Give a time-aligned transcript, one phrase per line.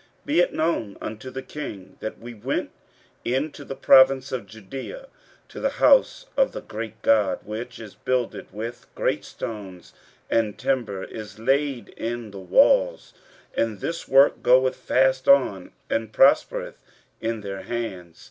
[0.00, 2.70] 15:005:008 Be it known unto the king, that we went
[3.22, 5.08] into the province of Judea,
[5.50, 9.92] to the house of the great God, which is builded with great stones,
[10.30, 13.12] and timber is laid in the walls,
[13.54, 16.78] and this work goeth fast on, and prospereth
[17.20, 18.30] in their hands.